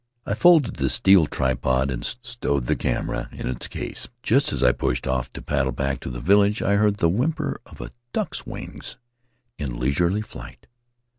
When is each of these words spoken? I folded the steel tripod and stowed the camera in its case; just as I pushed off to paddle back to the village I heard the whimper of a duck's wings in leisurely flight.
I 0.25 0.33
folded 0.33 0.77
the 0.77 0.89
steel 0.89 1.27
tripod 1.27 1.91
and 1.91 2.03
stowed 2.03 2.65
the 2.65 2.75
camera 2.75 3.29
in 3.31 3.47
its 3.47 3.67
case; 3.67 4.09
just 4.23 4.51
as 4.51 4.63
I 4.63 4.71
pushed 4.71 5.05
off 5.05 5.29
to 5.33 5.43
paddle 5.43 5.71
back 5.71 5.99
to 5.99 6.09
the 6.09 6.19
village 6.19 6.59
I 6.63 6.73
heard 6.77 6.95
the 6.95 7.07
whimper 7.07 7.61
of 7.67 7.79
a 7.81 7.91
duck's 8.11 8.43
wings 8.43 8.97
in 9.59 9.77
leisurely 9.77 10.21
flight. 10.21 10.65